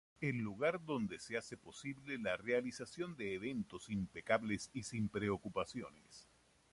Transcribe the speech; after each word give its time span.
El 0.19 0.37
lugar 0.39 0.83
donde 0.83 1.19
se 1.19 1.37
hace 1.37 1.57
posible 1.57 2.17
la 2.17 2.35
realización 2.35 3.15
de 3.15 3.35
eventos 3.35 3.87
impecables 3.87 4.71
y 4.73 4.81
sin 4.81 5.09
preocupaciones. 5.09 6.27